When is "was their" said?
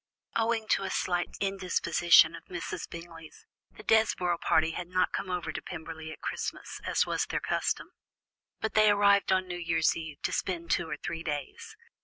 7.05-7.39